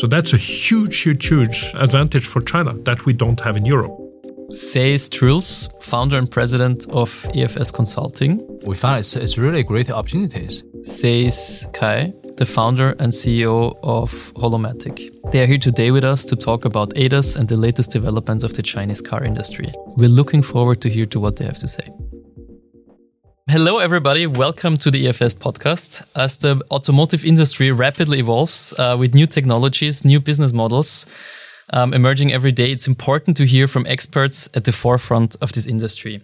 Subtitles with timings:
[0.00, 3.94] So that's a huge, huge, huge advantage for China that we don't have in Europe.
[4.50, 8.40] Says Truls, founder and president of EFS Consulting.
[8.66, 10.64] We found it's, it's really great opportunities.
[10.82, 15.12] Says Kai, the founder and CEO of HoloMatic.
[15.32, 18.54] They are here today with us to talk about ADAS and the latest developments of
[18.54, 19.70] the Chinese car industry.
[19.98, 21.90] We're looking forward to hear to what they have to say.
[23.50, 24.28] Hello, everybody.
[24.28, 26.06] Welcome to the EFS podcast.
[26.14, 31.04] As the automotive industry rapidly evolves uh, with new technologies, new business models
[31.72, 35.66] um, emerging every day, it's important to hear from experts at the forefront of this
[35.66, 36.20] industry.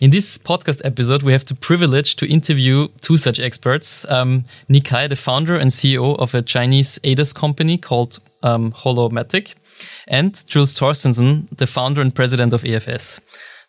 [0.00, 4.10] In this podcast episode, we have the privilege to interview two such experts.
[4.10, 9.54] Um, Ni Kai, the founder and CEO of a Chinese ADAS company called um, HoloMatic,
[10.08, 13.20] and Truls Thorstensen, the founder and president of EFS.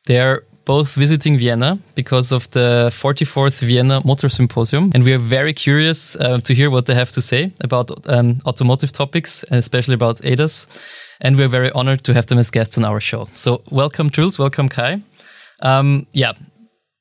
[0.05, 4.91] They're both visiting Vienna because of the 44th Vienna Motor Symposium.
[4.93, 8.41] And we are very curious uh, to hear what they have to say about um,
[8.45, 10.67] automotive topics, especially about ADAS.
[11.21, 13.27] And we're very honored to have them as guests on our show.
[13.33, 14.39] So welcome, Truls.
[14.39, 15.01] Welcome, Kai.
[15.61, 16.33] Um, yeah,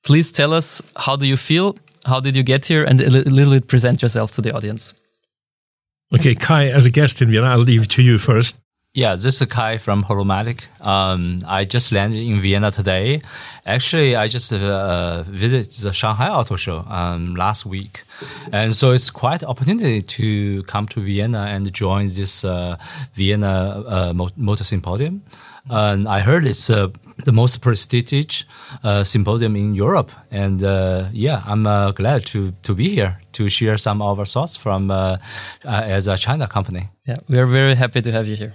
[0.05, 1.77] please tell us how do you feel?
[2.05, 2.85] How did you get here?
[2.85, 4.95] And a little bit present yourself to the audience.
[6.15, 8.59] Okay, Kai, as a guest in Vienna, I'll leave it to you first.
[8.93, 10.63] Yeah, this is Kai from HoloMatic.
[10.85, 13.23] Um, I just landed in Vienna today.
[13.65, 18.03] Actually, I just uh, visited the Shanghai Auto Show um, last week,
[18.51, 22.79] and so it's quite an opportunity to come to Vienna and join this uh,
[23.15, 25.23] Vienna uh, Motor Symposium.
[25.69, 26.89] And I heard it's uh,
[27.25, 28.45] the most prestigious
[28.83, 33.77] uh, symposium in Europe, and uh, yeah, I'm glad to to be here to share
[33.77, 34.91] some of our thoughts from
[35.65, 36.89] as a China company.
[37.07, 38.55] Yeah, we are very happy to have you here.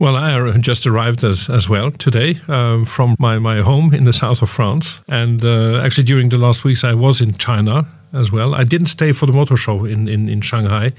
[0.00, 4.12] Well, I just arrived as, as well today um, from my, my home in the
[4.12, 5.00] south of France.
[5.08, 8.54] And uh, actually, during the last weeks, I was in China as well.
[8.54, 10.92] I didn't stay for the motor show in, in, in Shanghai.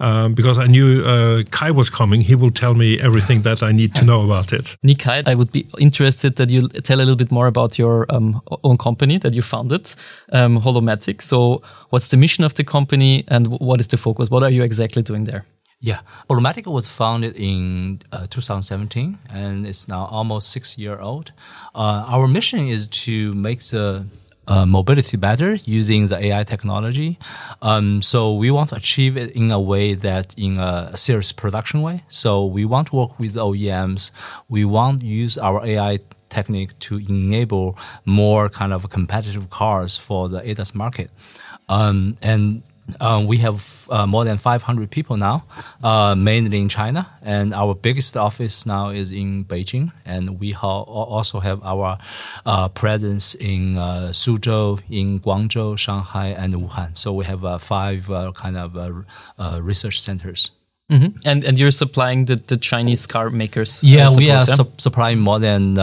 [0.00, 2.20] Um, because I knew uh, Kai was coming.
[2.20, 4.76] He will tell me everything that I need to know about it.
[4.84, 8.42] Nikai, I would be interested that you tell a little bit more about your um,
[8.64, 9.94] own company that you founded,
[10.32, 11.22] um, HoloMatic.
[11.22, 14.30] So, what's the mission of the company and what is the focus?
[14.30, 15.46] What are you exactly doing there?
[15.84, 16.00] Yeah,
[16.30, 21.32] HoloMatic was founded in uh, 2017 and it's now almost six year old.
[21.74, 24.06] Uh, our mission is to make the
[24.48, 27.18] uh, mobility better using the AI technology.
[27.60, 31.82] Um, so we want to achieve it in a way that in a serious production
[31.82, 32.04] way.
[32.08, 34.10] So we want to work with OEMs.
[34.48, 35.98] We want to use our AI
[36.30, 41.10] technique to enable more kind of competitive cars for the ADAS market.
[41.68, 42.62] Um, and
[43.00, 45.44] um, we have uh, more than 500 people now,
[45.82, 50.82] uh, mainly in China, and our biggest office now is in Beijing, and we ha
[50.82, 51.98] also have our
[52.44, 56.96] uh, presence in uh, Suzhou, in Guangzhou, Shanghai, and Wuhan.
[56.96, 58.76] So we have uh, five uh, kind of
[59.62, 60.50] research centers.
[60.92, 61.30] Mm -hmm.
[61.30, 63.78] And and you're supplying the, the Chinese car makers.
[63.80, 64.56] Yeah, suppose, we are yeah?
[64.56, 65.74] Su supplying more than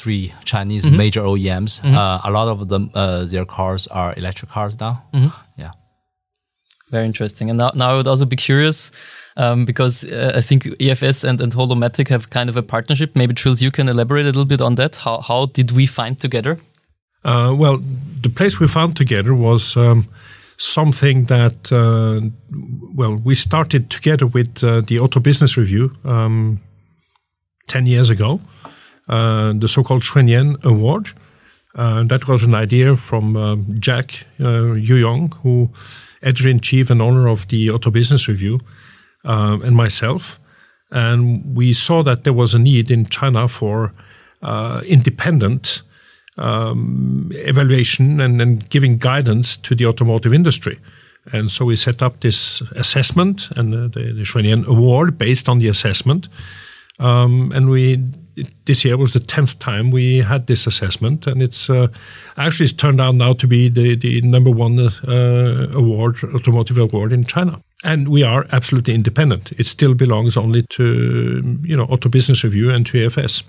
[0.00, 0.96] three Chinese mm -hmm.
[0.96, 1.80] major OEMs.
[1.82, 2.20] Mm -hmm.
[2.24, 2.90] a lot of them,
[3.28, 4.94] their cars are electric cars now.
[5.12, 5.30] Mm-hmm.
[5.56, 5.72] Yeah.
[6.92, 7.48] Very interesting.
[7.48, 8.92] And now, now I would also be curious
[9.38, 13.16] um, because uh, I think EFS and, and HoloMatic have kind of a partnership.
[13.16, 14.96] Maybe Truls, you can elaborate a little bit on that.
[14.96, 16.58] How, how did we find together?
[17.24, 17.82] Uh, well,
[18.20, 20.06] the place we found together was um,
[20.58, 22.20] something that, uh,
[22.94, 26.60] well, we started together with uh, the Auto Business Review um,
[27.68, 28.38] 10 years ago,
[29.08, 31.12] uh, the so called Xuanyuan Award.
[31.74, 35.70] Uh, that was an idea from um, Jack uh, Yuyong, who
[36.22, 38.60] editor in chief and owner of the Auto Business Review,
[39.24, 40.38] uh, and myself.
[40.90, 43.92] And we saw that there was a need in China for
[44.42, 45.82] uh, independent
[46.36, 50.78] um, evaluation and, and, giving guidance to the automotive industry.
[51.32, 56.28] And so we set up this assessment and the, the Award based on the assessment.
[56.98, 58.02] Um, and we
[58.64, 61.88] this year was the tenth time we had this assessment, and it's uh,
[62.36, 67.12] actually it's turned out now to be the the number one uh, award, automotive award
[67.12, 67.60] in China.
[67.84, 69.52] And we are absolutely independent.
[69.58, 73.42] It still belongs only to you know Auto Business Review and to EFS.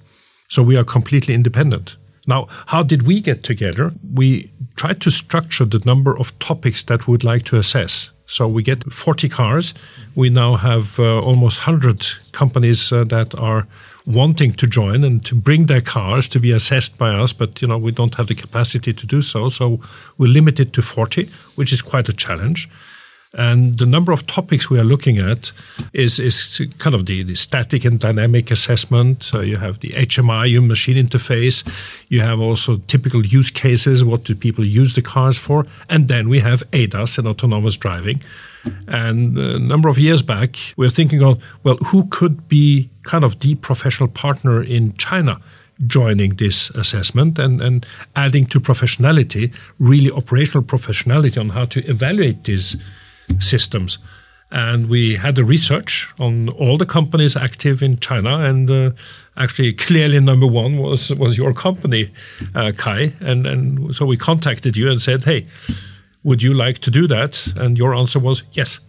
[0.50, 1.98] So we are completely independent.
[2.26, 3.92] Now, how did we get together?
[4.14, 8.12] We tried to structure the number of topics that we would like to assess.
[8.26, 9.74] So we get 40 cars.
[10.16, 13.68] We now have uh, almost 100 companies uh, that are
[14.06, 17.68] wanting to join and to bring their cars to be assessed by us, but you
[17.68, 19.50] know we don't have the capacity to do so.
[19.50, 19.80] So
[20.18, 22.70] we limit it to 40, which is quite a challenge.
[23.36, 25.52] And the number of topics we are looking at
[25.92, 29.24] is, is kind of the, the static and dynamic assessment.
[29.24, 31.68] So you have the HMI, your machine interface.
[32.10, 34.04] You have also typical use cases.
[34.04, 35.66] What do people use the cars for?
[35.90, 38.22] And then we have ADAS and autonomous driving.
[38.88, 43.24] And a number of years back, we were thinking of, well, who could be kind
[43.24, 45.40] of the professional partner in China?
[45.88, 52.44] joining this assessment and, and adding to professionality, really operational professionality on how to evaluate
[52.44, 52.78] these
[53.40, 53.98] systems.
[54.52, 58.92] And we had the research on all the companies active in China, and uh,
[59.36, 62.12] actually, clearly number one was was your company,
[62.54, 63.14] uh, Kai.
[63.20, 65.48] And and so we contacted you and said, "Hey,
[66.24, 68.80] would you like to do that?" And your answer was yes.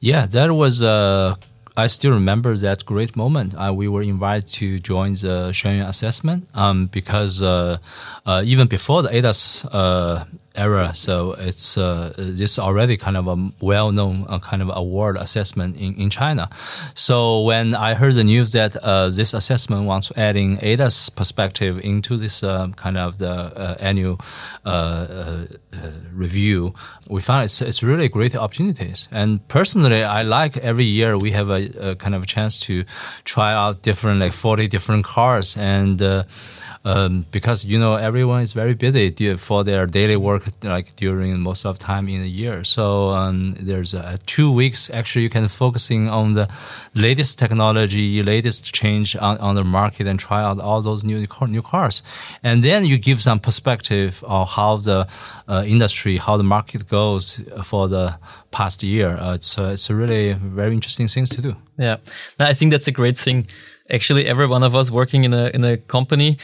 [0.00, 1.34] Yeah, that was uh,
[1.76, 3.54] I still remember that great moment.
[3.54, 7.78] Uh, we were invited to join the Xuanyuan assessment um, because uh,
[8.26, 10.24] uh, even before the ADAS uh,
[10.54, 10.94] era.
[10.94, 15.94] So it's uh, it's already kind of a well-known uh, kind of award assessment in,
[15.94, 16.48] in China.
[16.94, 22.16] So when I heard the news that uh, this assessment wants adding ADAS perspective into
[22.16, 24.18] this uh, kind of the uh, annual
[24.64, 25.46] uh,
[26.12, 26.74] review,
[27.08, 29.08] we found it's it's really great opportunities.
[29.12, 32.84] And personally, I like every year we have a, a kind of a chance to
[33.24, 36.02] try out different like forty different cars and
[36.84, 41.66] um, because you know everyone is very busy for their daily work, like during most
[41.66, 42.64] of time in the year.
[42.64, 46.48] So um, there's uh, two weeks actually you can focusing on the
[46.94, 51.62] latest technology, latest change on, on the market, and try out all those new new
[51.62, 52.02] cars,
[52.42, 55.06] and then you give some perspective of how the
[55.48, 58.18] uh, industry, how the market goes for the
[58.50, 59.18] past year.
[59.18, 61.56] Uh, it's it's a really very interesting things to do.
[61.76, 61.96] Yeah,
[62.38, 63.46] I think that's a great thing.
[63.90, 66.38] Actually, every one of us working in a in a company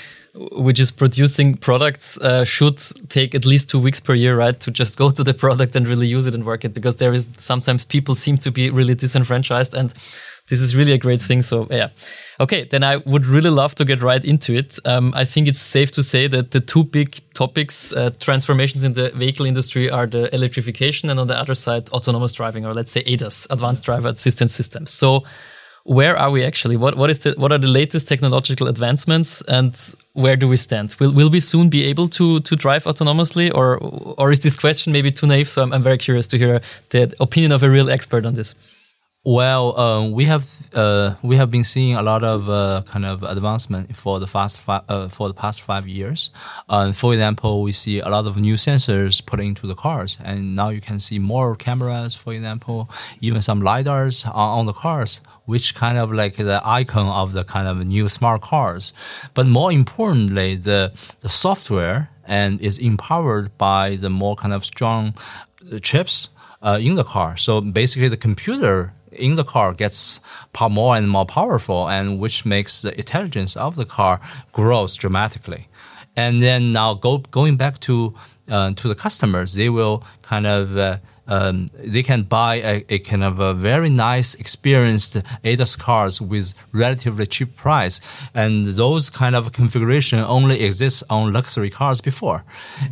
[0.52, 2.78] which is producing products uh, should
[3.08, 4.58] take at least two weeks per year, right?
[4.60, 7.12] To just go to the product and really use it and work it because there
[7.12, 9.94] is sometimes people seem to be really disenfranchised and
[10.48, 11.43] this is really a great thing.
[11.43, 11.88] So yeah.
[12.38, 12.64] Okay.
[12.64, 14.78] Then I would really love to get right into it.
[14.84, 18.93] Um, I think it's safe to say that the two big topics, uh, transformations in
[18.93, 22.93] the vehicle industry are the electrification and on the other side, autonomous driving or let's
[22.93, 24.90] say ADAS, advanced driver assistance systems.
[24.93, 25.25] So
[25.87, 26.77] where are we actually?
[26.77, 29.75] What what is the what are the latest technological advancements and
[30.15, 30.97] where do we stand?
[30.99, 33.79] Will will we soon be able to to drive autonomously, or
[34.19, 35.49] or is this question maybe too naive?
[35.49, 36.61] So I'm, I'm very curious to hear
[36.91, 38.55] the opinion of a real expert on this.
[39.28, 43.25] Well, um, we have uh, we have been seeing a lot of uh, kind of
[43.25, 46.31] advancement for the past fi- uh, for the past five years.
[46.69, 50.55] Uh, for example, we see a lot of new sensors put into the cars, and
[50.55, 52.14] now you can see more cameras.
[52.14, 52.88] For example,
[53.20, 57.43] even some lidars on, on the cars, which kind of like the icon of the
[57.43, 58.93] kind of new smart cars.
[59.34, 65.14] But more importantly, the the software and is empowered by the more kind of strong
[65.82, 66.29] chips
[66.62, 67.37] uh, in the car.
[67.37, 70.21] So basically, the computer in the car gets
[70.71, 74.21] more and more powerful, and which makes the intelligence of the car
[74.53, 75.69] grows dramatically.
[76.17, 78.15] And then now go, going back to
[78.49, 82.99] uh, to the customers, they will kind of uh, um, they can buy a, a,
[83.00, 88.00] kind of a very nice, experienced ADAS cars with relatively cheap price,
[88.34, 92.44] and those kind of configuration only exists on luxury cars before,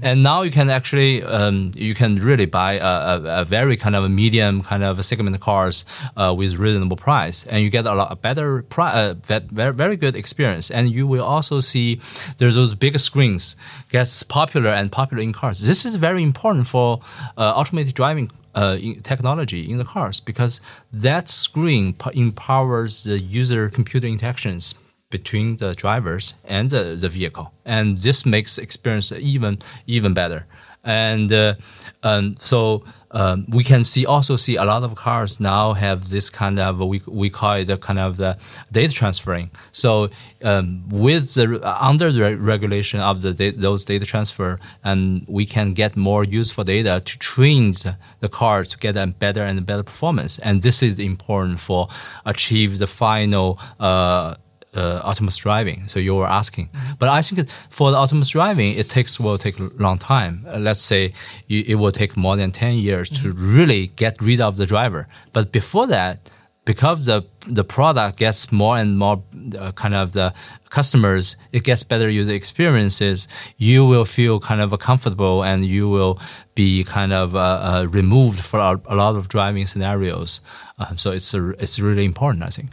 [0.03, 3.95] and now you can actually um, you can really buy a, a, a, very kind
[3.95, 5.85] of a medium kind of segment cars
[6.17, 9.15] uh, with reasonable price, and you get a lot better pri- uh,
[9.51, 12.01] very very good experience, and you will also see
[12.39, 13.57] there's those big screens
[13.91, 15.61] gets popular and popular in cars.
[15.61, 17.01] This is very important for
[17.37, 18.24] uh, automated driving
[18.55, 20.61] uh, technology in the cars because
[20.93, 24.75] that screen empowers the user computer interactions
[25.11, 30.47] between the drivers and the, the vehicle, and this makes experience even even better.
[30.85, 31.55] And uh,
[32.03, 36.29] um, so um, we can see also see a lot of cars now have this
[36.31, 38.37] kind of we, we call it the kind of the
[38.73, 39.51] data transferring.
[39.73, 40.11] So
[40.43, 45.97] um, with the under the regulation of the those data transfer, and we can get
[45.97, 50.39] more useful data to train the, the car to get a better and better performance.
[50.41, 51.89] And this is important for
[52.27, 53.59] achieve the final.
[53.79, 54.35] Uh,
[54.75, 55.89] uh, autonomous driving.
[55.89, 59.59] So you were asking, but I think for the autonomous driving, it takes will take
[59.59, 60.47] a long time.
[60.49, 61.13] Uh, let's say
[61.47, 63.31] you, it will take more than ten years mm-hmm.
[63.31, 65.09] to really get rid of the driver.
[65.33, 66.31] But before that,
[66.65, 69.23] because the the product gets more and more
[69.59, 70.33] uh, kind of the
[70.71, 73.29] customers, it gets better user experiences.
[73.59, 76.19] You will feel kind of comfortable, and you will
[76.55, 80.41] be kind of uh, uh, removed for a, a, lot of driving scenarios.
[80.79, 82.71] Um, so it's a, it's really important, I think.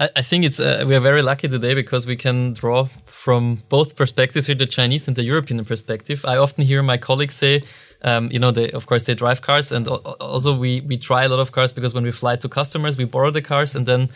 [0.00, 3.94] I, think it's uh, we are very lucky today because we can draw from both
[3.94, 6.24] perspectives, the Chinese and the European perspective.
[6.24, 7.62] I often hear my colleagues say,
[8.02, 11.28] um, you know, they of course they drive cars, and also we we try a
[11.28, 14.10] lot of cars because when we fly to customers, we borrow the cars, and then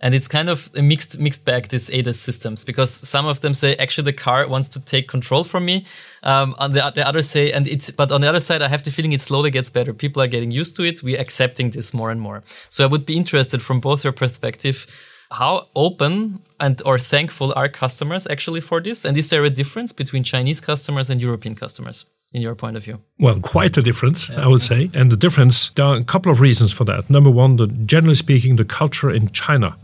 [0.00, 3.54] and it's kind of a mixed mixed bag these ADAS systems because some of them
[3.54, 5.84] say actually the car wants to take control from me.
[6.22, 8.84] Um, on the, the others say and it's but on the other side I have
[8.84, 9.92] the feeling it slowly gets better.
[9.92, 11.02] People are getting used to it.
[11.02, 12.44] We're accepting this more and more.
[12.70, 14.86] So I would be interested from both your perspective
[15.34, 19.04] how open and or thankful are customers actually for this?
[19.04, 22.06] And is there a difference between Chinese customers and European customers?
[22.32, 22.98] In your point of view?
[23.20, 24.44] Well, quite a difference, yeah.
[24.44, 24.90] I would say.
[24.92, 27.08] And the difference, there are a couple of reasons for that.
[27.08, 29.76] Number one, the, generally speaking, the culture in China,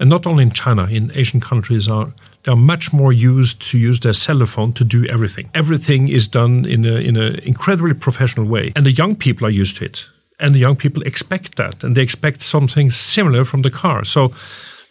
[0.00, 3.78] and not only in China, in Asian countries, are they are much more used to
[3.78, 5.48] use their cell phone to do everything.
[5.54, 9.60] Everything is done in a in an incredibly professional way, and the young people are
[9.60, 10.08] used to it.
[10.40, 14.04] And the young people expect that, and they expect something similar from the car.
[14.04, 14.32] So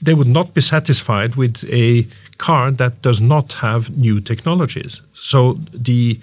[0.02, 5.02] they would not be satisfied with a car that does not have new technologies.
[5.14, 6.20] So the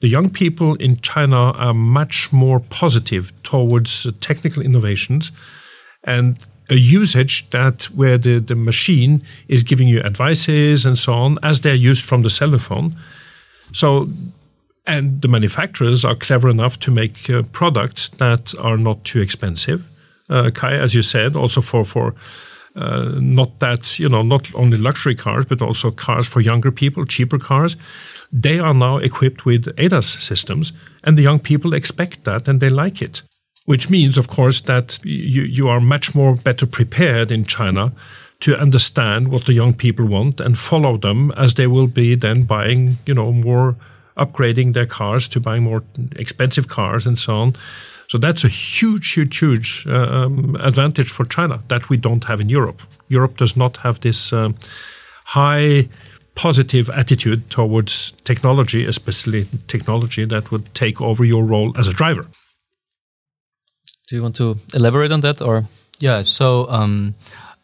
[0.00, 5.30] the young people in China are much more positive towards technical innovations
[6.02, 6.36] and
[6.68, 11.60] a usage that where the, the machine is giving you advices and so on as
[11.60, 12.96] they're used from the cell phone.
[13.72, 14.08] So
[14.86, 19.86] and the manufacturers are clever enough to make uh, products that are not too expensive.
[20.28, 22.14] Uh, Kai, as you said, also for for
[22.74, 27.04] uh, not that you know not only luxury cars but also cars for younger people
[27.04, 27.76] cheaper cars.
[28.32, 30.72] They are now equipped with ADAS systems
[31.04, 33.22] and the young people expect that and they like it
[33.64, 37.92] which means of course that you, you are much more better prepared in China
[38.40, 42.42] to understand what the young people want and follow them as they will be then
[42.42, 43.76] buying you know more
[44.16, 45.82] upgrading their cars to buying more
[46.16, 47.54] expensive cars and so on
[48.08, 52.40] so that's a huge, huge, huge uh, um, advantage for China that we don't have
[52.40, 52.82] in Europe.
[53.08, 54.54] Europe does not have this um,
[55.24, 55.88] high
[56.34, 62.26] positive attitude towards technology, especially technology that would take over your role as a driver.
[64.08, 65.64] Do you want to elaborate on that, or?
[65.98, 66.22] Yeah.
[66.22, 67.14] So um,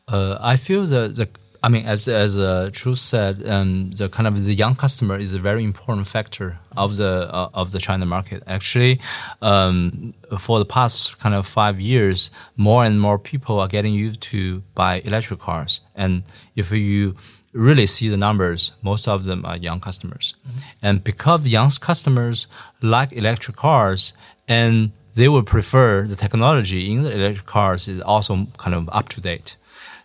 [0.07, 1.29] uh, I feel that the
[1.63, 5.35] I mean, as as uh, Truls said, um, the kind of the young customer is
[5.35, 8.43] a very important factor of the uh, of the China market.
[8.47, 9.01] Actually,
[9.43, 14.21] um, for the past kind of five years, more and more people are getting used
[14.23, 16.23] to buy electric cars, and
[16.55, 17.17] if you
[17.53, 20.59] really see the numbers, most of them are young customers, mm-hmm.
[20.83, 22.47] and because young customers
[22.83, 24.13] like electric cars
[24.47, 29.09] and they would prefer the technology in the electric cars is also kind of up
[29.09, 29.57] to date.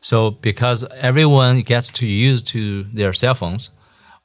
[0.03, 3.71] So because everyone gets to use to their cell phones,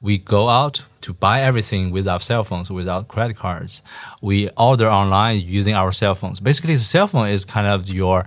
[0.01, 3.81] we go out to buy everything with our cell phones, without credit cards.
[4.21, 6.41] We order online using our cell phones.
[6.41, 8.25] Basically, the cell phone is kind of your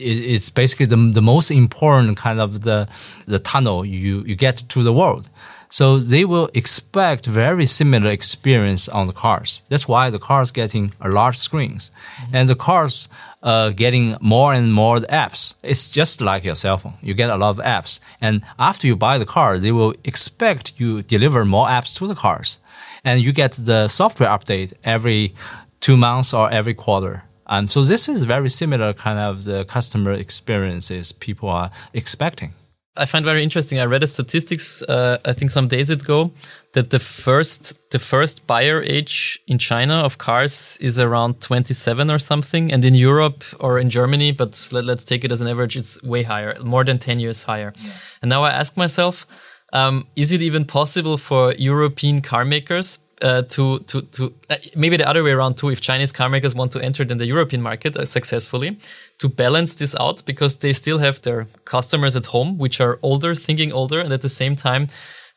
[0.00, 2.88] it's basically the, the most important kind of the
[3.26, 5.28] the tunnel you you get to the world.
[5.70, 9.62] So they will expect very similar experience on the cars.
[9.68, 12.36] That's why the cars getting a large screens, mm-hmm.
[12.36, 13.08] and the cars
[13.42, 15.54] uh, getting more and more apps.
[15.62, 16.94] It's just like your cell phone.
[17.02, 20.78] You get a lot of apps, and after you buy the car, they will expect
[20.80, 22.58] you deliver more apps to the cars,
[23.04, 25.34] and you get the software update every
[25.80, 27.24] two months or every quarter.
[27.46, 32.52] Um, so this is very similar kind of the customer experiences people are expecting.
[32.98, 33.78] I find very interesting.
[33.80, 36.32] I read the statistics, uh, I think some days ago,
[36.72, 42.18] that the first the first buyer age in China of cars is around 27 or
[42.18, 45.76] something, and in Europe or in Germany, but let, us take it as an average,
[45.76, 47.72] it's way higher, more than 10 years higher.
[47.76, 47.92] Yeah.
[48.22, 49.26] And now I ask myself,
[49.72, 54.96] um, is it even possible for European car makers uh, to to to uh, maybe
[54.96, 55.70] the other way around too.
[55.70, 58.78] If Chinese car makers want to enter in the European market uh, successfully,
[59.18, 63.34] to balance this out because they still have their customers at home, which are older,
[63.34, 64.88] thinking older, and at the same time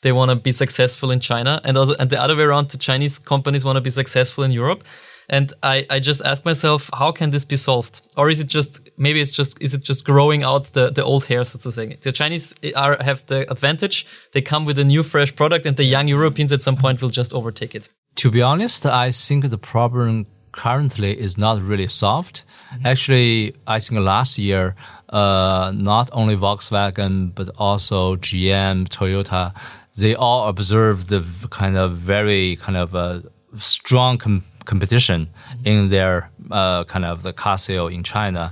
[0.02, 2.78] they want to be successful in China, and also and the other way around, the
[2.78, 4.84] Chinese companies want to be successful in Europe.
[5.32, 8.02] And I, I just ask myself, how can this be solved?
[8.18, 11.26] Or is it just maybe it's just is it just growing out the, the old
[11.26, 11.96] hair, so to say?
[12.02, 15.86] The Chinese are have the advantage; they come with a new, fresh product, and the
[15.86, 17.88] young Europeans at some point will just overtake it.
[18.16, 22.44] To be honest, I think the problem currently is not really solved.
[22.74, 22.86] Mm-hmm.
[22.86, 24.76] Actually, I think last year,
[25.10, 29.54] uh, not only Volkswagen but also GM, Toyota,
[29.98, 33.22] they all observed the kind of very kind of uh,
[33.56, 35.30] strong com- competition
[35.66, 38.52] in their uh, kind of the car sale in China.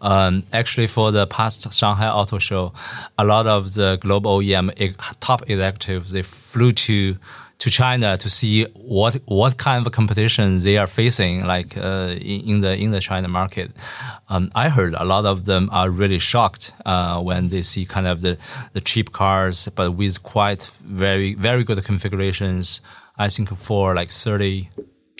[0.00, 2.72] Um, actually, for the past Shanghai Auto Show,
[3.18, 7.16] a lot of the global OEM top executives they flew to
[7.58, 12.60] to China to see what what kind of competition they are facing, like uh, in,
[12.60, 13.72] the in the China market.
[14.28, 18.06] Um, I heard a lot of them are really shocked uh, when they see kind
[18.06, 18.38] of the,
[18.72, 22.80] the cheap cars, but with quite very very good configurations.
[23.16, 24.70] I think for like thirty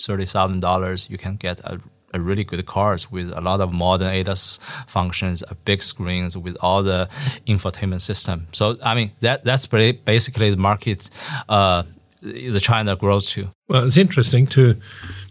[0.01, 1.79] thirty thousand dollars, you can get a
[2.13, 6.83] a really good cars with a lot of modern ADAS functions, big screens with all
[6.83, 7.07] the
[7.45, 8.47] infotainment system.
[8.51, 11.09] So I mean that that's basically the market
[11.47, 11.83] uh,
[12.21, 13.51] the China grows to.
[13.67, 14.75] Well, it's interesting to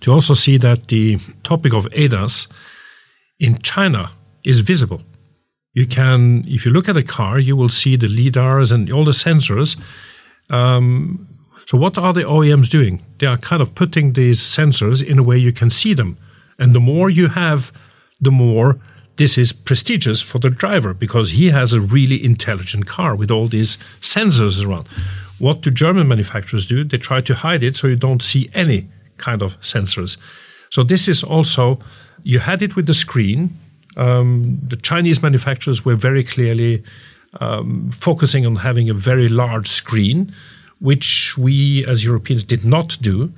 [0.00, 2.48] to also see that the topic of ADAS
[3.38, 4.10] in China
[4.44, 5.00] is visible.
[5.75, 9.04] You can, if you look at a car, you will see the lidars and all
[9.04, 9.78] the sensors.
[10.50, 11.28] Um,
[11.68, 13.02] so, what are the OEMs doing?
[13.18, 16.16] They are kind of putting these sensors in a way you can see them,
[16.58, 17.72] and the more you have,
[18.18, 18.80] the more
[19.16, 23.48] this is prestigious for the driver because he has a really intelligent car with all
[23.48, 24.87] these sensors around.
[25.38, 26.84] What do German manufacturers do?
[26.84, 30.16] They try to hide it so you don't see any kind of sensors.
[30.70, 31.80] So this is also,
[32.22, 33.58] you had it with the screen.
[33.98, 36.82] Um, the Chinese manufacturers were very clearly
[37.40, 40.32] um, focusing on having a very large screen,
[40.80, 43.32] which we as Europeans did not do.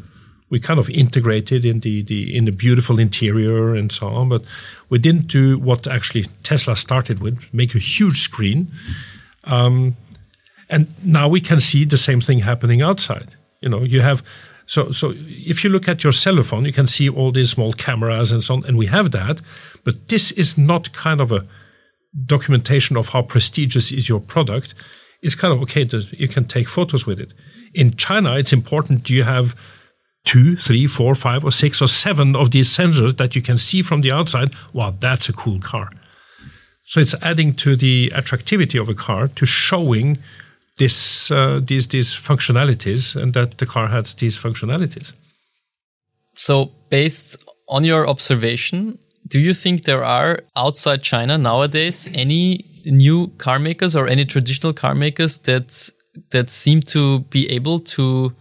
[0.50, 4.42] We kind of integrated in the, the in the beautiful interior and so on, but
[4.88, 8.68] we didn't do what actually Tesla started with: make a huge screen.
[9.44, 9.96] Um,
[10.68, 13.36] and now we can see the same thing happening outside.
[13.60, 14.22] You know, you have
[14.66, 17.72] so so if you look at your cell phone, you can see all these small
[17.72, 19.40] cameras and so on, and we have that.
[19.84, 21.46] But this is not kind of a
[22.26, 24.74] documentation of how prestigious is your product.
[25.22, 27.32] It's kind of okay that you can take photos with it.
[27.74, 29.10] In China, it's important.
[29.10, 29.54] You have
[30.24, 33.82] two, three, four, five, or six, or seven of these sensors that you can see
[33.82, 34.54] from the outside?
[34.72, 35.90] Wow, that's a cool car.
[36.84, 40.18] So it's adding to the attractivity of a car to showing
[40.78, 45.12] this uh, these these functionalities and that the car has these functionalities.
[46.34, 48.98] So, based on your observation,
[49.28, 54.72] do you think there are outside China nowadays any new car makers or any traditional
[54.72, 55.90] car makers that
[56.30, 58.32] that seem to be able to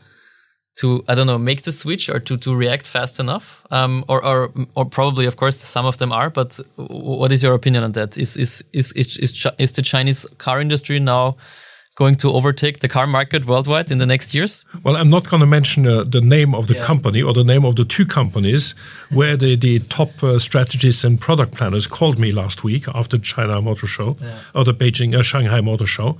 [0.79, 3.65] to I don't know make the switch or to to react fast enough?
[3.71, 6.29] Um, or or or probably, of course, some of them are.
[6.29, 8.17] But what is your opinion on that?
[8.17, 11.35] Is is is is, is, is the Chinese car industry now?
[11.99, 14.63] Going to overtake the car market worldwide in the next years?
[14.83, 16.81] Well, I'm not going to mention uh, the name of the yeah.
[16.91, 18.73] company or the name of the two companies
[19.09, 23.61] where the, the top uh, strategists and product planners called me last week after China
[23.61, 24.39] Motor Show yeah.
[24.55, 26.17] or the Beijing, uh, Shanghai Motor Show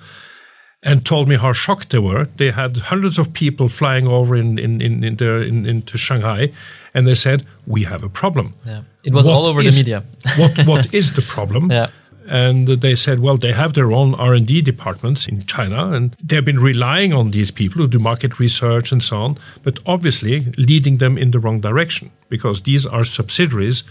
[0.84, 2.27] and told me how shocked they were.
[2.36, 6.51] They had hundreds of people flying over in, in, in, in, in into Shanghai,
[6.93, 8.53] and they said, We have a problem.
[8.65, 8.84] Yeah.
[9.03, 10.03] It was what all over is, the media.
[10.38, 11.71] what, what is the problem?
[11.71, 11.88] Yeah
[12.29, 16.59] and they said, well, they have their own R&D departments in China, and they've been
[16.59, 21.17] relying on these people who do market research and so on, but obviously leading them
[21.17, 23.83] in the wrong direction because these are subsidiaries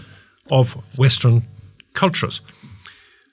[0.52, 1.42] of Western
[1.94, 2.40] cultures.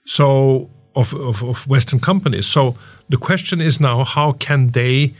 [0.07, 2.47] So, of, of, of Western companies.
[2.47, 2.75] So
[3.07, 5.13] the question is now, how can they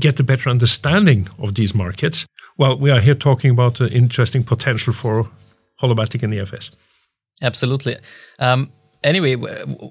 [0.00, 2.26] get a better understanding of these markets?
[2.56, 5.30] Well, we are here talking about the interesting potential for
[5.80, 6.72] HoloMatic and EFS.
[7.40, 7.96] Absolutely.
[8.40, 8.72] Um,
[9.04, 9.36] anyway,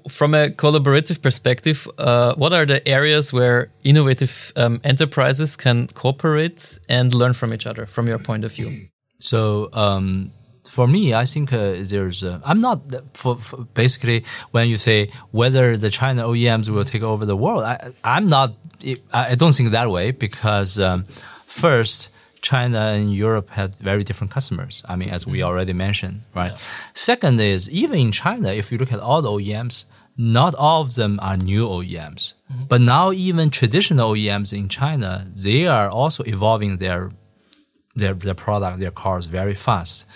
[0.08, 6.78] from a collaborative perspective, uh, what are the areas where innovative um, enterprises can cooperate
[6.88, 8.88] and learn from each other, from your point of view?
[9.18, 10.30] So, um,
[10.64, 12.22] for me, I think uh, there's.
[12.22, 12.82] Uh, I'm not
[13.14, 17.64] for, for, basically when you say whether the China OEMs will take over the world.
[17.64, 18.52] I, am not.
[19.12, 21.04] I don't think that way because um,
[21.46, 24.82] first China and Europe had very different customers.
[24.88, 25.48] I mean, as we mm-hmm.
[25.48, 26.52] already mentioned, right?
[26.52, 26.58] Yeah.
[26.94, 29.84] Second is even in China, if you look at all the OEMs,
[30.16, 32.34] not all of them are new OEMs.
[32.52, 32.64] Mm-hmm.
[32.68, 37.10] But now even traditional OEMs in China, they are also evolving their
[37.94, 40.06] their their product, their cars very fast.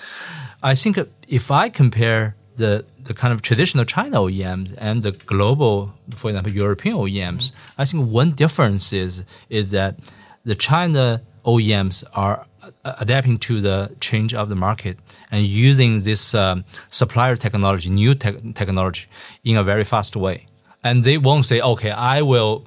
[0.62, 5.92] I think if I compare the the kind of traditional China OEMs and the global,
[6.14, 7.80] for example, European OEMs, mm-hmm.
[7.80, 9.98] I think one difference is is that
[10.44, 12.46] the China OEMs are
[12.84, 14.98] adapting to the change of the market
[15.30, 19.06] and using this um, supplier technology, new te- technology,
[19.44, 20.46] in a very fast way.
[20.84, 22.66] And they won't say, "Okay, I will,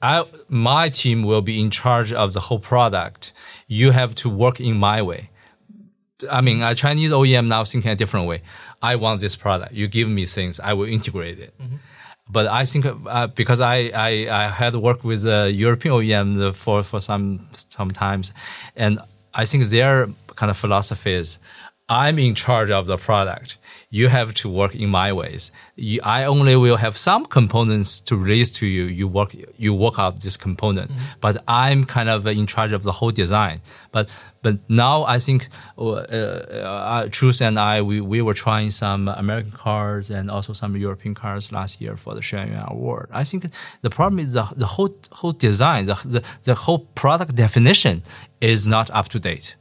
[0.00, 3.32] I my team will be in charge of the whole product.
[3.66, 5.30] You have to work in my way."
[6.30, 8.42] I mean, a Chinese OEM now thinking a different way.
[8.82, 9.72] I want this product.
[9.72, 11.54] You give me things, I will integrate it.
[11.60, 11.76] Mm-hmm.
[12.30, 16.82] But I think uh, because I, I, I had worked with a European OEM for,
[16.82, 18.32] for some sometimes,
[18.76, 19.00] and
[19.34, 21.38] I think their kind of philosophy is
[21.88, 23.56] I'm in charge of the product.
[23.88, 25.50] You have to work in my ways.
[25.76, 28.84] You, I only will have some components to release to you.
[28.84, 31.20] You work, you work out this component, mm-hmm.
[31.22, 33.62] but I'm kind of in charge of the whole design.
[33.90, 35.48] But, but now I think,
[35.78, 40.76] uh, uh, Truls and I, we, we were trying some American cars and also some
[40.76, 43.08] European cars last year for the Xuanyuan Award.
[43.12, 43.46] I think
[43.80, 48.02] the problem is the, the whole, whole design, the, the, the whole product definition
[48.42, 49.56] is not up to date.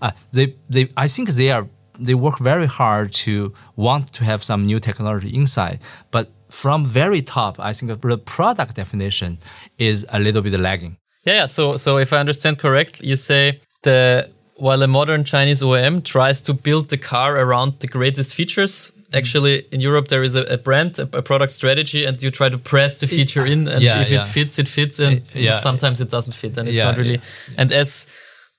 [0.00, 1.66] Uh, they, they, I think they are,
[1.98, 7.22] they work very hard to want to have some new technology inside, but from very
[7.22, 9.38] top, I think the product definition
[9.78, 10.96] is a little bit lagging.
[11.24, 11.46] Yeah, yeah.
[11.46, 16.40] So, so if I understand correct, you say the while a modern Chinese OEM tries
[16.42, 20.58] to build the car around the greatest features, actually in Europe there is a, a
[20.58, 24.00] brand, a, a, product strategy, and you try to press the feature in, and yeah,
[24.00, 24.20] if yeah.
[24.20, 25.58] it fits, it fits, and yeah.
[25.58, 27.20] sometimes it doesn't fit, and it's not really.
[27.56, 28.06] And as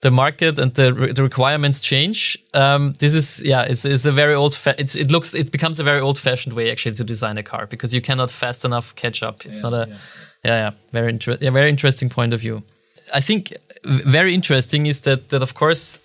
[0.02, 2.38] the market and the, re the requirements change.
[2.54, 4.58] Um, this is yeah, it's, it's a very old.
[4.66, 7.94] it looks it becomes a very old fashioned way actually to design a car because
[7.94, 9.46] you cannot fast enough catch up.
[9.46, 9.98] It's yeah, not a yeah
[10.44, 11.46] yeah, yeah very interesting.
[11.46, 12.64] Yeah, very interesting point of view.
[13.14, 16.00] I think very interesting is that that of course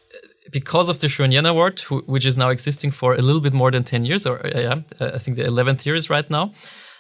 [0.51, 3.83] because of the Xuanyuan Award, which is now existing for a little bit more than
[3.83, 6.53] 10 years, or uh, yeah, I think the 11th year is right now,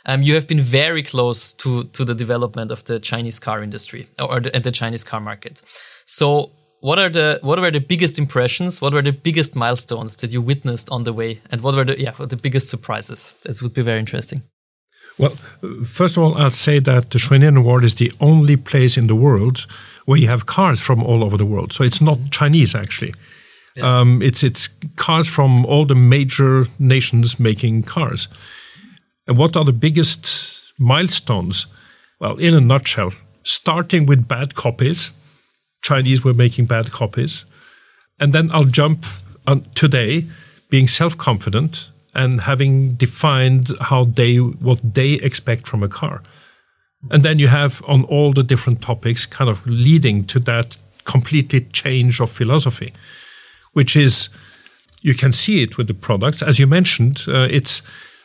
[0.06, 4.08] um, you have been very close to, to the development of the Chinese car industry
[4.18, 5.62] or the, and the Chinese car market.
[6.04, 6.50] So
[6.84, 8.82] what are the what were the biggest impressions?
[8.82, 11.98] What were the biggest milestones that you witnessed on the way, and what were the
[11.98, 13.32] yeah the biggest surprises?
[13.42, 14.42] This would be very interesting.
[15.16, 15.34] Well,
[15.86, 19.14] first of all, I'll say that the Xuanyuan Award is the only place in the
[19.14, 19.66] world
[20.04, 21.72] where you have cars from all over the world.
[21.72, 23.14] So it's not Chinese actually.
[23.76, 24.00] Yeah.
[24.00, 28.28] Um, it's it's cars from all the major nations making cars.
[29.26, 31.66] And what are the biggest milestones?
[32.20, 35.12] Well, in a nutshell, starting with bad copies
[35.84, 37.44] Chinese were making bad copies.
[38.18, 39.04] And then I'll jump
[39.46, 40.26] on today
[40.70, 46.22] being self confident and having defined how they what they expect from a car.
[47.10, 51.60] And then you have on all the different topics kind of leading to that completely
[51.60, 52.92] change of philosophy,
[53.74, 54.30] which is
[55.02, 56.42] you can see it with the products.
[56.42, 57.82] As you mentioned, uh, it's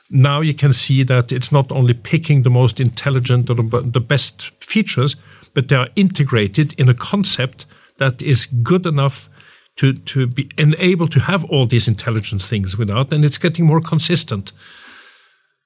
[0.10, 4.00] now you can see that it's not only picking the most intelligent or the, the
[4.00, 5.18] best features,
[5.54, 7.66] but they are integrated in a concept
[7.98, 9.30] that is good enough
[9.76, 13.82] to, to be enabled to have all these intelligent things without, and it's getting more
[13.82, 14.52] consistent.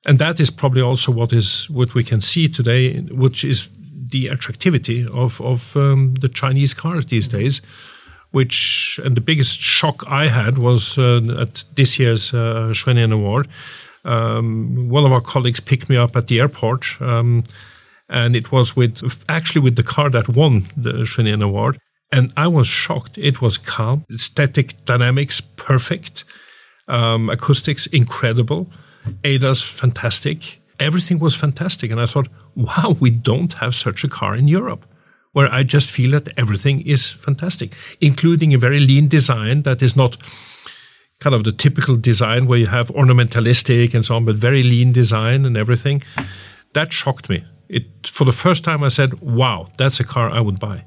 [0.05, 3.69] And that is probably also what is what we can see today, which is
[4.11, 7.61] the attractivity of of um, the Chinese cars these days.
[8.31, 12.73] Which and the biggest shock I had was uh, at this year's uh,
[13.11, 13.47] Award.
[14.05, 16.99] Um, one of our colleagues picked me up at the airport.
[16.99, 17.43] Um,
[18.13, 21.79] and it was with actually with the car that won the Xuanyuan Award.
[22.11, 23.17] And I was shocked.
[23.17, 26.23] It was calm, static dynamics perfect,
[26.87, 28.69] um, acoustics incredible,
[29.23, 30.59] ADAS fantastic.
[30.79, 31.89] Everything was fantastic.
[31.89, 34.85] And I thought, wow, we don't have such a car in Europe
[35.31, 39.95] where I just feel that everything is fantastic, including a very lean design that is
[39.95, 40.17] not
[41.19, 44.91] kind of the typical design where you have ornamentalistic and so on, but very lean
[44.91, 46.03] design and everything.
[46.73, 47.43] That shocked me
[47.73, 50.85] it for the first time I said, "Wow, that's a car I would buy."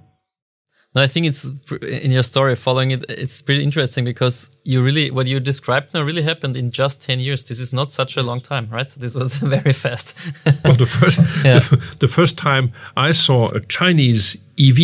[0.96, 1.44] No, I think it's
[1.82, 3.04] in your story following it.
[3.10, 7.20] It's pretty interesting because you really what you described now really happened in just ten
[7.20, 7.44] years.
[7.44, 8.88] This is not such a long time, right?
[8.96, 10.16] This was very fast.
[10.64, 11.58] well, the first yeah.
[11.58, 14.80] the, the, first time I saw a Chinese EV,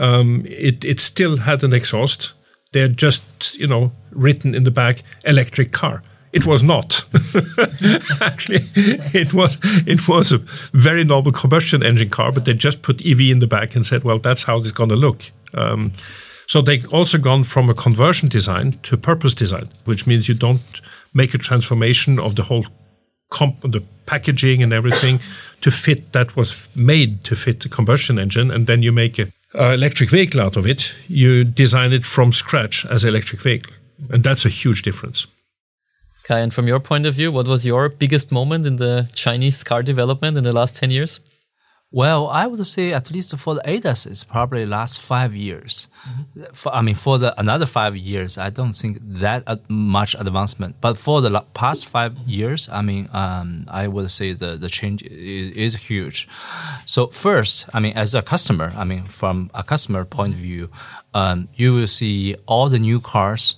[0.00, 2.32] um, it it still had an exhaust.
[2.72, 6.02] They're just you know written in the back electric car.
[6.36, 7.02] It was not.
[8.20, 8.68] Actually,
[9.14, 10.38] it was it was a
[10.74, 14.04] very normal combustion engine car, but they just put EV in the back and said,
[14.04, 15.22] "Well, that's how it's going to look."
[15.54, 15.92] Um,
[16.46, 20.82] so they also gone from a conversion design to purpose design, which means you don't
[21.14, 22.66] make a transformation of the whole
[23.30, 25.20] comp, the packaging and everything
[25.62, 29.26] to fit that was made to fit the combustion engine, and then you make a
[29.54, 30.94] uh, electric vehicle out of it.
[31.08, 33.72] You design it from scratch as electric vehicle,
[34.10, 35.26] and that's a huge difference.
[36.26, 39.62] Kai, and from your point of view, what was your biggest moment in the Chinese
[39.62, 41.20] car development in the last 10 years?
[41.92, 45.86] Well, I would say at least for the ADAS, it's probably last five years.
[46.08, 46.52] Mm-hmm.
[46.52, 50.80] For, I mean, for the another five years, I don't think that much advancement.
[50.80, 55.04] But for the past five years, I mean, um, I would say the the change
[55.04, 56.28] is, is, huge.
[56.86, 60.70] So first, I mean, as a customer, I mean, from a customer point of view,
[61.14, 63.56] um, you will see all the new cars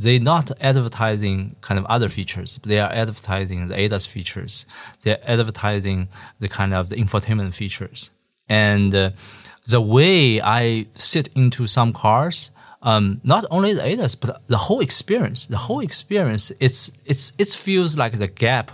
[0.00, 2.58] they're not advertising kind of other features.
[2.64, 4.64] They are advertising the ADAS features.
[5.02, 6.08] They're advertising
[6.38, 8.10] the kind of the infotainment features.
[8.48, 9.10] And uh,
[9.68, 12.50] the way I sit into some cars,
[12.82, 15.46] um, not only the ADAS, but the whole experience.
[15.46, 18.70] The whole experience, it's it's it feels like the gap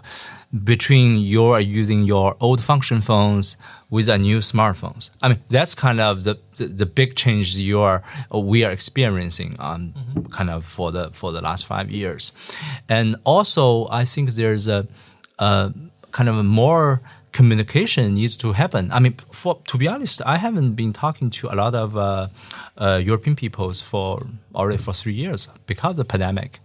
[0.64, 3.56] between your using your old function phones
[3.90, 5.10] with a new smartphones.
[5.22, 9.56] I mean, that's kind of the the, the big change you are we are experiencing
[9.58, 10.26] um, mm-hmm.
[10.28, 12.32] kind of for the for the last five years,
[12.88, 14.86] and also I think there's a,
[15.38, 15.72] a
[16.12, 17.02] kind of a more
[17.36, 18.90] communication needs to happen.
[18.90, 22.28] I mean, for, to be honest, I haven't been talking to a lot of uh,
[22.78, 26.60] uh, European peoples for already for three years because of the pandemic.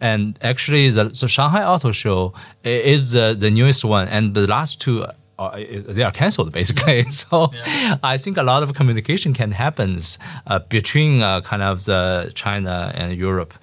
[0.00, 2.32] And actually, the, the Shanghai Auto Show
[2.64, 5.06] is the, the newest one, and the last two
[5.38, 5.56] uh,
[5.88, 7.04] they are cancelled basically.
[7.10, 7.98] So yeah.
[8.02, 9.98] I think a lot of communication can happen
[10.46, 13.54] uh, between uh, kind of the China and Europe,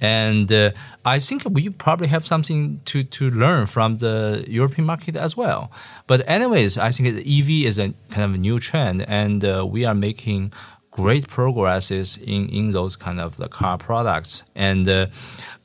[0.00, 0.70] and uh,
[1.04, 5.70] I think we probably have something to to learn from the European market as well.
[6.06, 9.84] But anyways, I think EV is a kind of a new trend, and uh, we
[9.84, 10.52] are making
[10.90, 15.06] great progresses in in those kind of the car products, and uh,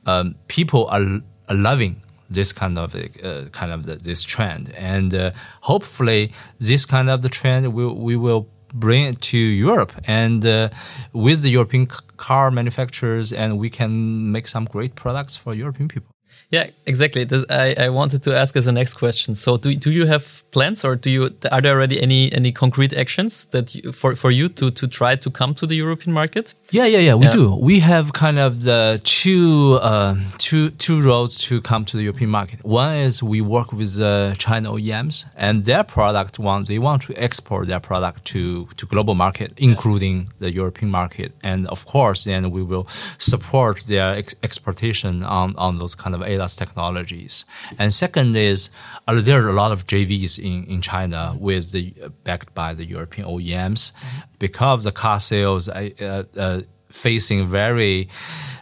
[0.06, 5.14] um, people are, are loving this kind of uh, kind of the, this trend, and
[5.14, 5.30] uh,
[5.62, 10.68] hopefully this kind of the trend will we will bring it to Europe and uh,
[11.12, 11.86] with the European
[12.16, 16.15] car manufacturers, and we can make some great products for European people.
[16.50, 17.26] Yeah, exactly.
[17.50, 19.34] I, I wanted to ask as a next question.
[19.34, 22.92] So, do, do you have plans, or do you are there already any any concrete
[22.94, 26.54] actions that you, for for you to to try to come to the European market?
[26.70, 27.14] Yeah, yeah, yeah.
[27.14, 27.46] We do.
[27.70, 32.30] We have kind of the two uh, two two roads to come to the European
[32.30, 32.58] market.
[32.64, 37.12] One is we work with the China OEMs, and their product want they want to
[37.26, 40.30] export their product to to global market, including yeah.
[40.44, 42.86] the European market, and of course, then we will
[43.18, 47.44] support their ex exportation on on those kind of ADAS technologies.
[47.78, 48.70] And second is
[49.06, 52.74] uh, there are a lot of JVs in, in China with the uh, backed by
[52.74, 53.92] the European OEMs
[54.38, 58.08] because the car sales uh, uh, facing very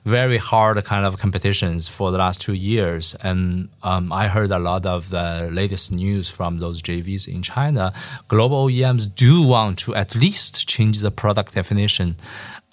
[0.04, 3.16] very hard kind of competitions for the last two years.
[3.22, 7.92] And um, I heard a lot of the latest news from those JVs in China.
[8.28, 12.16] Global OEMs do want to at least change the product definition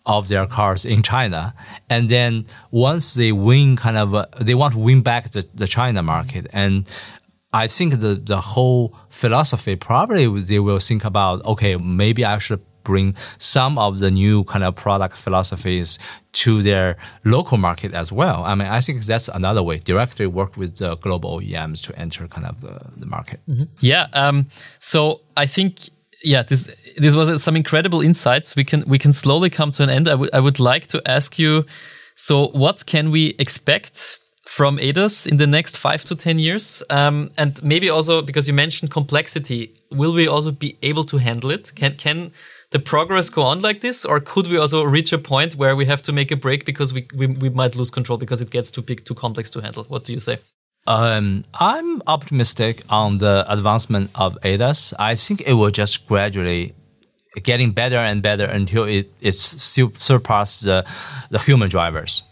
[0.06, 1.54] of their cars in China.
[1.90, 5.68] And then once they win kind of, uh, they want to win back the, the
[5.68, 6.48] China market.
[6.52, 6.88] And
[7.54, 12.62] I think the, the whole philosophy probably they will think about, okay, maybe I should
[12.84, 16.00] bring some of the new kind of product philosophies
[16.32, 18.44] to their local market as well.
[18.44, 22.28] I mean, I think that's another way, directly work with the global OEMs to enter
[22.28, 23.40] kind of the, the market.
[23.48, 23.64] Mm-hmm.
[23.80, 24.08] Yeah.
[24.14, 24.48] Um,
[24.80, 25.90] so I think
[26.24, 28.56] yeah, this this was some incredible insights.
[28.56, 30.08] We can we can slowly come to an end.
[30.08, 31.66] I would I would like to ask you.
[32.16, 36.84] So, what can we expect from ADAS in the next five to ten years?
[36.90, 41.52] Um, and maybe also because you mentioned complexity, will we also be able to handle
[41.52, 41.72] it?
[41.76, 42.32] Can can
[42.72, 45.86] the progress go on like this, or could we also reach a point where we
[45.86, 48.72] have to make a break because we we, we might lose control because it gets
[48.72, 49.84] too big, too complex to handle?
[49.86, 50.38] What do you say?
[50.88, 54.94] Um, I'm optimistic on the advancement of ADAS.
[54.98, 56.74] I think it will just gradually
[57.44, 60.86] getting better and better until it it surpasses the,
[61.30, 62.24] the human drivers.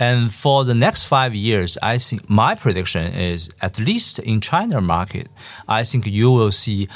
[0.00, 4.80] And for the next five years, I think my prediction is at least in China
[4.80, 5.28] market,
[5.66, 6.88] I think you will see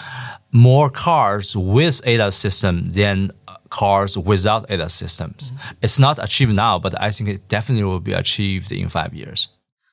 [0.53, 3.33] more cars with ADAS system than
[3.71, 5.51] cars without ADAS systems.
[5.51, 5.75] Mm-hmm.
[5.83, 9.49] It's not achieved now, but I think it definitely will be achieved in five years.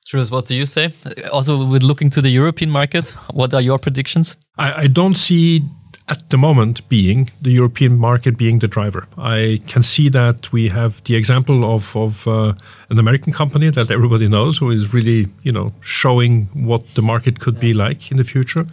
[0.10, 0.92] Truls, what do you say?
[1.32, 4.36] Also, with looking to the European market, what are your predictions?
[4.58, 5.62] I, I don't see
[6.08, 9.08] at the moment being the European market being the driver.
[9.20, 12.54] I can see that we have the example of, of uh,
[12.90, 17.40] an American company that everybody knows who is really, you know, showing what the market
[17.40, 18.66] could be like in the future.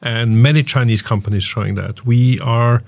[0.00, 2.04] And many Chinese companies showing that.
[2.04, 2.82] We are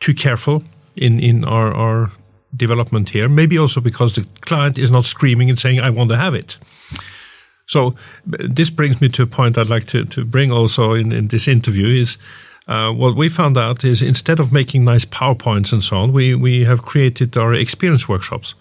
[0.00, 0.64] too careful
[0.96, 2.10] in, in our, our
[2.56, 3.28] development here.
[3.28, 6.58] Maybe also because the client is not screaming and saying, I want to have it.
[7.72, 7.94] So
[8.26, 11.48] this brings me to a point I'd like to, to bring also in, in this
[11.48, 12.18] interview is
[12.68, 16.34] uh, what we found out is instead of making nice PowerPoints and so on, we,
[16.34, 18.54] we have created our experience workshops.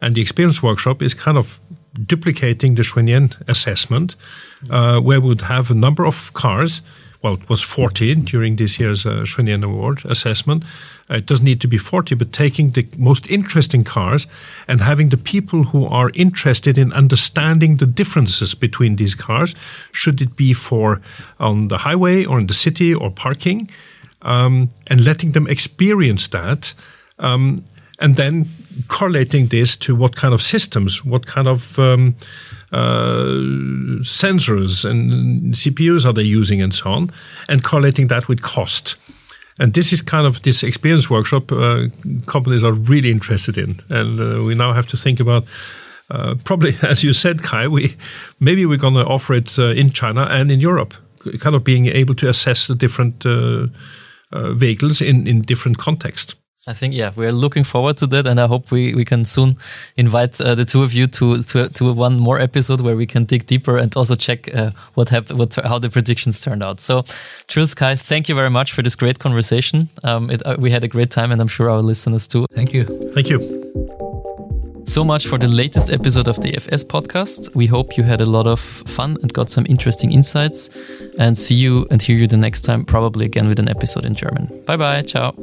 [0.00, 1.60] And the experience workshop is kind of
[2.06, 4.16] duplicating the Xuanyuan assessment,
[4.70, 6.80] uh, where we would have a number of cars
[7.22, 10.64] well, it was 14 during this year's uh, Award assessment.
[11.10, 14.26] Uh, it doesn't need to be 40, but taking the most interesting cars
[14.68, 19.54] and having the people who are interested in understanding the differences between these cars,
[19.92, 21.00] should it be for
[21.38, 23.68] on the highway or in the city or parking,
[24.22, 26.74] um, and letting them experience that.
[27.18, 27.58] Um,
[27.98, 28.48] and then
[28.88, 32.14] correlating this to what kind of systems, what kind of um,
[32.72, 33.24] uh,
[34.02, 37.10] sensors and CPUs are they using and so on,
[37.48, 38.96] and correlating that with cost.
[39.60, 41.88] And this is kind of this experience workshop uh,
[42.26, 45.44] companies are really interested in, and uh, we now have to think about.
[46.10, 47.96] Uh, probably, as you said, Kai, we
[48.40, 50.94] maybe we're going to offer it uh, in China and in Europe,
[51.38, 53.66] kind of being able to assess the different uh,
[54.32, 56.34] uh, vehicles in in different contexts.
[56.66, 59.54] I think yeah, we're looking forward to that, and I hope we, we can soon
[59.96, 63.24] invite uh, the two of you to, to to one more episode where we can
[63.24, 66.80] dig deeper and also check uh, what happened, what how the predictions turned out.
[66.80, 67.04] So,
[67.48, 69.88] Truls Kai, thank you very much for this great conversation.
[70.04, 72.44] Um, it, uh, we had a great time, and I'm sure our listeners too.
[72.52, 72.84] Thank you.
[73.14, 73.38] Thank you.
[74.84, 77.54] So much for the latest episode of the EFS podcast.
[77.54, 80.68] We hope you had a lot of fun and got some interesting insights.
[81.18, 84.14] And see you and hear you the next time, probably again with an episode in
[84.14, 84.62] German.
[84.66, 85.02] Bye bye.
[85.02, 85.34] Ciao.